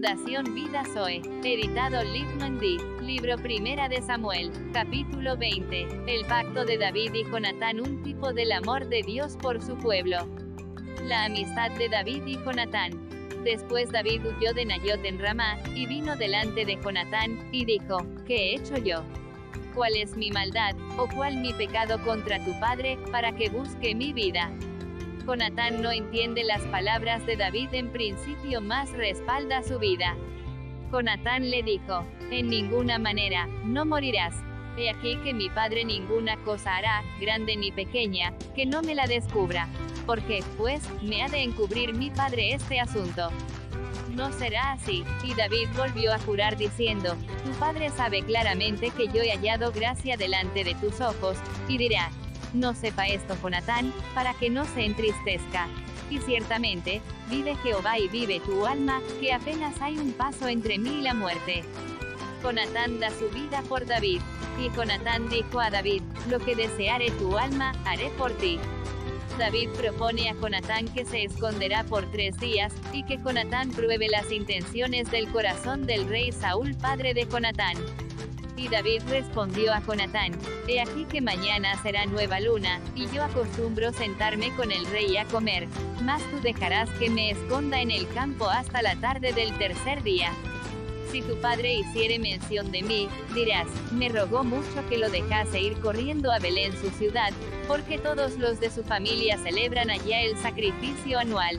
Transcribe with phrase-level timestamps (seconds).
[0.00, 1.20] Fundación Vida Zoe.
[1.44, 2.78] Editado Livman D.
[3.02, 4.50] Libro Primera de Samuel.
[4.72, 5.88] Capítulo 20.
[6.06, 10.26] El pacto de David y Jonatán, un tipo del amor de Dios por su pueblo.
[11.04, 12.92] La amistad de David y Jonatán.
[13.44, 18.36] Después David huyó de Nayot en Ramá, y vino delante de Jonatán, y dijo, ¿qué
[18.36, 19.02] he hecho yo?
[19.74, 24.14] ¿Cuál es mi maldad, o cuál mi pecado contra tu padre, para que busque mi
[24.14, 24.50] vida?
[25.30, 30.16] Jonatán no entiende las palabras de David en principio más respalda su vida.
[30.90, 34.34] Jonatán le dijo, en ninguna manera, no morirás.
[34.76, 39.06] He aquí que mi padre ninguna cosa hará, grande ni pequeña, que no me la
[39.06, 39.68] descubra.
[40.04, 43.30] Porque, pues, me ha de encubrir mi padre este asunto.
[44.12, 45.04] No será así.
[45.22, 50.16] Y David volvió a jurar diciendo, Tu padre sabe claramente que yo he hallado gracia
[50.16, 51.36] delante de tus ojos,
[51.68, 52.10] y dirá,
[52.52, 55.68] no sepa esto Jonatán, para que no se entristezca.
[56.10, 60.98] Y ciertamente, vive Jehová y vive tu alma, que apenas hay un paso entre mí
[60.98, 61.62] y la muerte.
[62.42, 64.20] Jonatán da su vida por David.
[64.58, 68.58] Y Jonatán dijo a David, lo que deseare tu alma, haré por ti.
[69.38, 74.30] David propone a Jonatán que se esconderá por tres días, y que Jonatán pruebe las
[74.32, 77.76] intenciones del corazón del rey Saúl padre de Jonatán.
[78.60, 80.32] Y David respondió a Jonatán,
[80.68, 85.24] He aquí que mañana será nueva luna, y yo acostumbro sentarme con el rey a
[85.24, 85.66] comer,
[86.02, 90.34] mas tú dejarás que me esconda en el campo hasta la tarde del tercer día.
[91.10, 95.80] Si tu padre hiciere mención de mí, dirás, me rogó mucho que lo dejase ir
[95.80, 97.32] corriendo a Belén su ciudad,
[97.66, 101.58] porque todos los de su familia celebran allá el sacrificio anual.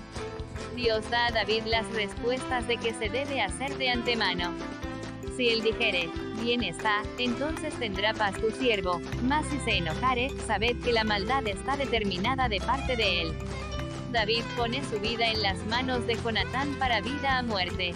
[0.76, 4.54] Dios da a David las respuestas de que se debe hacer de antemano.
[5.42, 6.08] Si él dijere,
[6.40, 11.48] bien está, entonces tendrá paz tu siervo, mas si se enojare, sabed que la maldad
[11.48, 13.34] está determinada de parte de él.
[14.12, 17.96] David pone su vida en las manos de Jonatán para vida a muerte.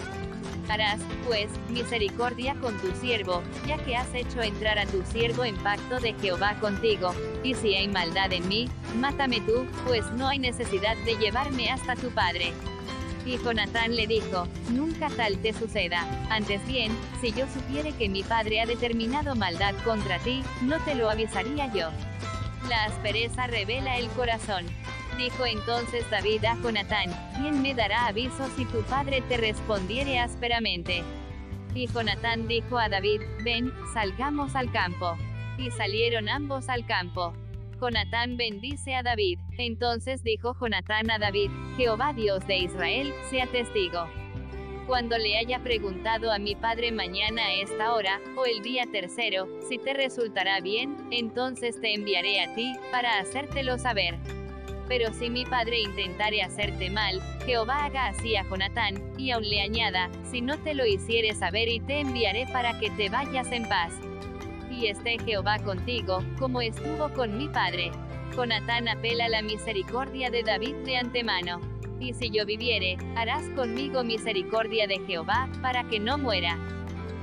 [0.68, 5.54] Harás, pues, misericordia con tu siervo, ya que has hecho entrar a tu siervo en
[5.58, 7.14] pacto de Jehová contigo,
[7.44, 11.94] y si hay maldad en mí, mátame tú, pues no hay necesidad de llevarme hasta
[11.94, 12.52] tu padre.
[13.26, 16.06] Y Jonatán le dijo, nunca tal te suceda.
[16.30, 20.94] Antes bien, si yo supiere que mi padre ha determinado maldad contra ti, no te
[20.94, 21.90] lo avisaría yo.
[22.68, 24.64] La aspereza revela el corazón.
[25.18, 31.02] Dijo entonces David a Jonatán, ¿quién me dará aviso si tu padre te respondiere ásperamente?
[31.74, 35.16] Y Jonatán dijo a David, ven, salgamos al campo.
[35.58, 37.32] Y salieron ambos al campo.
[37.80, 39.38] Jonatán bendice a David.
[39.58, 44.06] Entonces dijo Jonatán a David, Jehová Dios de Israel, sea testigo.
[44.86, 49.48] Cuando le haya preguntado a mi padre mañana a esta hora, o el día tercero,
[49.68, 54.16] si te resultará bien, entonces te enviaré a ti, para hacértelo saber.
[54.88, 59.60] Pero si mi padre intentare hacerte mal, Jehová haga así a Jonatán, y aun le
[59.60, 63.68] añada, si no te lo hiciere saber y te enviaré para que te vayas en
[63.68, 63.92] paz
[64.76, 67.90] y esté Jehová contigo, como estuvo con mi padre.
[68.36, 71.60] Jonatán apela la misericordia de David de antemano.
[71.98, 76.58] Y si yo viviere, harás conmigo misericordia de Jehová, para que no muera.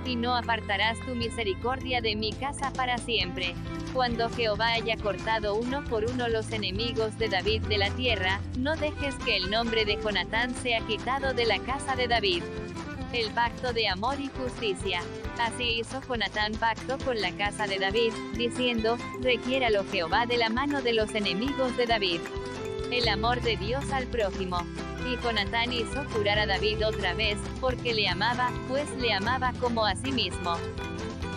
[0.05, 3.53] Y no apartarás tu misericordia de mi casa para siempre.
[3.93, 8.75] Cuando Jehová haya cortado uno por uno los enemigos de David de la tierra, no
[8.75, 12.41] dejes que el nombre de Jonatán sea quitado de la casa de David
[13.13, 15.01] el pacto de amor y justicia.
[15.39, 20.81] Así hizo Jonatán pacto con la casa de David, diciendo, requiéralo Jehová de la mano
[20.81, 22.21] de los enemigos de David.
[22.91, 24.57] El amor de Dios al prójimo.
[25.07, 29.85] Y Jonatán hizo jurar a David otra vez, porque le amaba, pues le amaba como
[29.85, 30.55] a sí mismo.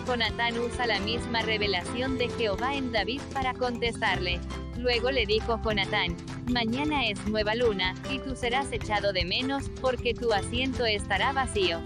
[0.07, 4.39] Jonatán usa la misma revelación de Jehová en David para contestarle.
[4.77, 6.15] Luego le dijo Jonatán,
[6.51, 11.81] Mañana es nueva luna, y tú serás echado de menos, porque tu asiento estará vacío.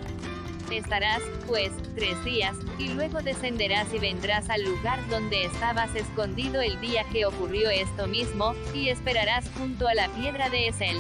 [0.70, 6.80] Estarás, pues, tres días, y luego descenderás y vendrás al lugar donde estabas escondido el
[6.80, 10.98] día que ocurrió esto mismo, y esperarás junto a la piedra de Esel.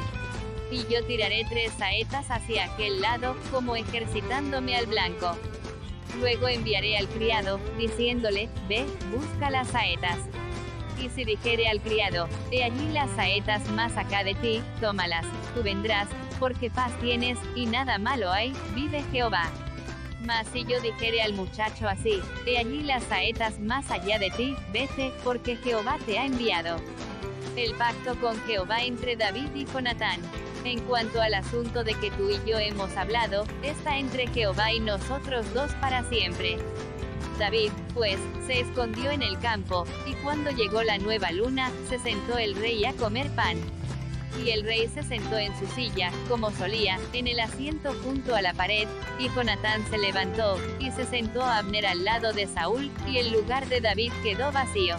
[0.71, 5.37] Y yo tiraré tres saetas hacia aquel lado, como ejercitándome al blanco.
[6.19, 10.17] Luego enviaré al criado, diciéndole, ve, busca las saetas.
[11.01, 15.25] Y si dijere al criado, he allí las saetas más acá de ti, tómalas,
[15.55, 16.07] tú vendrás,
[16.39, 19.49] porque paz tienes, y nada malo hay, vive Jehová.
[20.23, 24.55] Mas si yo dijere al muchacho así, he allí las saetas más allá de ti,
[24.71, 26.77] vete, porque Jehová te ha enviado.
[27.55, 30.21] El pacto con Jehová entre David y Jonatán.
[30.63, 34.79] En cuanto al asunto de que tú y yo hemos hablado, está entre Jehová y
[34.79, 36.59] nosotros dos para siempre.
[37.41, 42.37] David, pues, se escondió en el campo, y cuando llegó la nueva luna, se sentó
[42.37, 43.57] el rey a comer pan.
[44.45, 48.43] Y el rey se sentó en su silla, como solía, en el asiento junto a
[48.43, 52.91] la pared, y Jonatán se levantó, y se sentó a Abner al lado de Saúl,
[53.07, 54.97] y el lugar de David quedó vacío.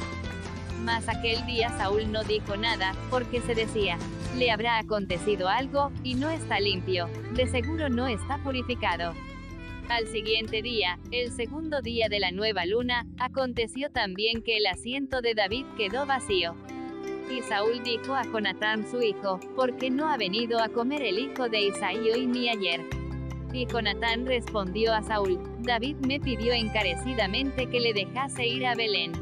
[0.81, 3.99] Mas aquel día Saúl no dijo nada, porque se decía,
[4.37, 9.15] le habrá acontecido algo, y no está limpio, de seguro no está purificado.
[9.89, 15.21] Al siguiente día, el segundo día de la nueva luna, aconteció también que el asiento
[15.21, 16.55] de David quedó vacío.
[17.31, 21.19] Y Saúl dijo a Jonatán su hijo, ¿por qué no ha venido a comer el
[21.19, 22.81] hijo de Isaí hoy ni ayer?
[23.53, 29.13] Y Jonatán respondió a Saúl, David me pidió encarecidamente que le dejase ir a Belén,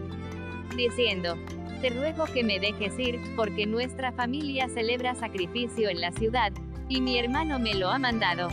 [0.77, 1.37] diciendo,
[1.81, 6.53] te ruego que me dejes ir, porque nuestra familia celebra sacrificio en la ciudad,
[6.89, 8.49] y mi hermano me lo ha mandado.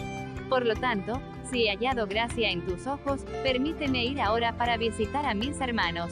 [0.50, 5.26] Por lo tanto, si he hallado gracia en tus ojos, permíteme ir ahora para visitar
[5.26, 6.12] a mis hermanos.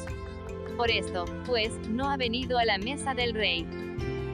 [0.77, 3.65] Por esto, pues, no ha venido a la mesa del rey.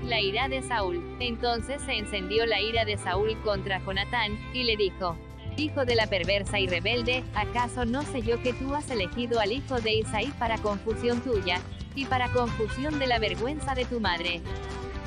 [0.06, 1.02] La ira de Saúl.
[1.20, 5.18] Entonces se encendió la ira de Saúl contra Jonatán, y le dijo,
[5.58, 9.52] Hijo de la perversa y rebelde, ¿acaso no sé yo que tú has elegido al
[9.52, 11.62] hijo de Isaí para confusión tuya,
[11.96, 14.42] y para confusión de la vergüenza de tu madre.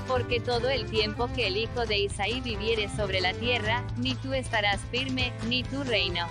[0.06, 4.32] Porque todo el tiempo que el hijo de Isaí viviere sobre la tierra, ni tú
[4.32, 6.26] estarás firme, ni tu reino.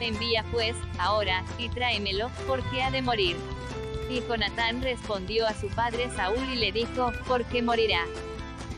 [0.00, 3.36] Envía pues, ahora, y tráemelo, porque ha de morir.
[4.10, 8.04] Y Jonatán respondió a su padre Saúl y le dijo, ¿por qué morirá?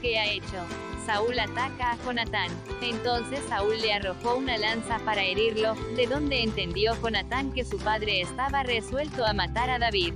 [0.00, 0.66] ¿Qué ha hecho?
[1.06, 2.50] Saúl ataca a Jonatán.
[2.80, 8.20] Entonces Saúl le arrojó una lanza para herirlo, de donde entendió Jonatán que su padre
[8.20, 10.14] estaba resuelto a matar a David.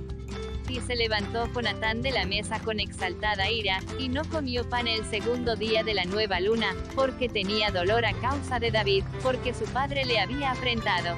[0.69, 5.05] Y se levantó Jonatán de la mesa con exaltada ira, y no comió pan el
[5.05, 9.65] segundo día de la nueva luna, porque tenía dolor a causa de David, porque su
[9.65, 11.15] padre le había afrentado.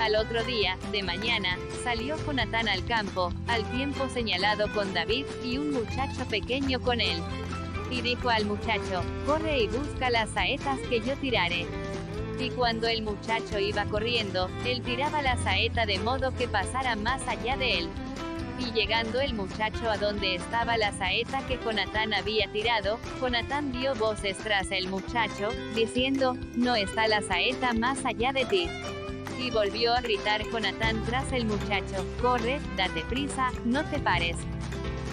[0.00, 5.56] Al otro día, de mañana, salió Jonatán al campo, al tiempo señalado con David, y
[5.58, 7.22] un muchacho pequeño con él.
[7.90, 11.66] Y dijo al muchacho, corre y busca las saetas que yo tiraré.
[12.40, 17.26] Y cuando el muchacho iba corriendo, él tiraba la saeta de modo que pasara más
[17.28, 17.88] allá de él.
[18.58, 23.94] Y llegando el muchacho a donde estaba la saeta que Jonatán había tirado, Jonatán dio
[23.94, 28.68] voces tras el muchacho, diciendo, no está la saeta más allá de ti.
[29.40, 34.36] Y volvió a gritar Jonatán tras el muchacho, corre, date prisa, no te pares.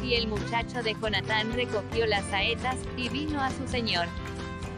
[0.03, 4.07] Y el muchacho de Jonatán recogió las saetas, y vino a su señor.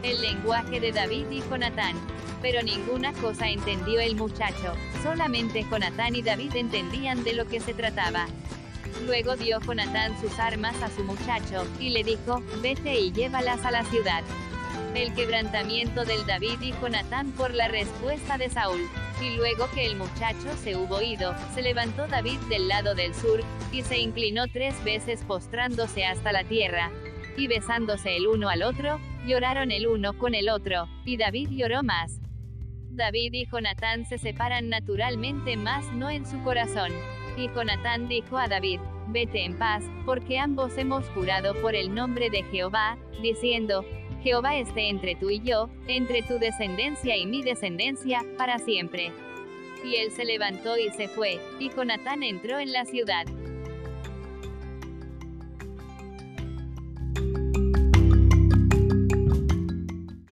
[0.04, 1.96] El lenguaje de David y Jonatán.
[2.42, 7.72] Pero ninguna cosa entendió el muchacho, solamente Jonatán y David entendían de lo que se
[7.72, 8.26] trataba.
[9.06, 13.70] Luego dio Jonatán sus armas a su muchacho, y le dijo, vete y llévalas a
[13.70, 14.22] la ciudad.
[14.94, 18.86] El quebrantamiento del David y Jonatán por la respuesta de Saúl.
[19.22, 23.40] Y luego que el muchacho se hubo ido, se levantó David del lado del sur,
[23.72, 26.90] y se inclinó tres veces postrándose hasta la tierra.
[27.36, 31.82] Y besándose el uno al otro, lloraron el uno con el otro, y David lloró
[31.82, 32.20] más.
[32.90, 36.92] David y Jonatán se separan naturalmente más no en su corazón.
[37.36, 42.30] Y Jonatán dijo a David, vete en paz, porque ambos hemos jurado por el nombre
[42.30, 43.84] de Jehová, diciendo,
[44.22, 49.12] Jehová esté entre tú y yo, entre tu descendencia y mi descendencia, para siempre.
[49.84, 53.26] Y él se levantó y se fue, y Jonatán entró en la ciudad.